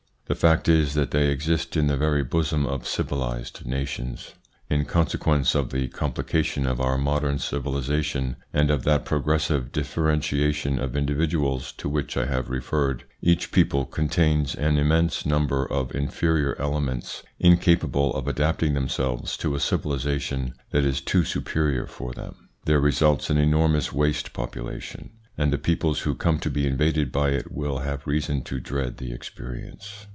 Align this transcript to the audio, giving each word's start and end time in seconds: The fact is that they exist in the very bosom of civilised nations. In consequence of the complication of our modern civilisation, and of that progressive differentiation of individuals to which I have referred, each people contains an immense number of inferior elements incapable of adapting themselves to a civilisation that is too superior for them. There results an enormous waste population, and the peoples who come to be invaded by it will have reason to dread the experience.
The 0.27 0.35
fact 0.35 0.69
is 0.69 0.93
that 0.93 1.11
they 1.11 1.27
exist 1.29 1.75
in 1.75 1.87
the 1.87 1.97
very 1.97 2.23
bosom 2.23 2.65
of 2.65 2.87
civilised 2.87 3.65
nations. 3.65 4.33
In 4.69 4.85
consequence 4.85 5.55
of 5.55 5.71
the 5.71 5.89
complication 5.89 6.65
of 6.65 6.79
our 6.79 6.97
modern 6.97 7.37
civilisation, 7.37 8.37
and 8.53 8.71
of 8.71 8.85
that 8.85 9.03
progressive 9.03 9.73
differentiation 9.73 10.79
of 10.79 10.95
individuals 10.95 11.73
to 11.73 11.89
which 11.89 12.15
I 12.15 12.27
have 12.27 12.49
referred, 12.49 13.03
each 13.21 13.51
people 13.51 13.83
contains 13.83 14.55
an 14.55 14.77
immense 14.77 15.25
number 15.25 15.65
of 15.65 15.93
inferior 15.93 16.55
elements 16.57 17.23
incapable 17.37 18.15
of 18.15 18.25
adapting 18.25 18.73
themselves 18.73 19.35
to 19.35 19.53
a 19.53 19.59
civilisation 19.59 20.53
that 20.69 20.85
is 20.85 21.01
too 21.01 21.25
superior 21.25 21.85
for 21.85 22.13
them. 22.13 22.47
There 22.63 22.79
results 22.79 23.29
an 23.29 23.37
enormous 23.37 23.91
waste 23.91 24.31
population, 24.31 25.09
and 25.37 25.51
the 25.51 25.57
peoples 25.57 25.99
who 26.01 26.15
come 26.15 26.39
to 26.39 26.49
be 26.49 26.65
invaded 26.65 27.11
by 27.11 27.31
it 27.31 27.51
will 27.51 27.79
have 27.79 28.07
reason 28.07 28.43
to 28.43 28.61
dread 28.61 28.95
the 28.95 29.11
experience. 29.11 30.07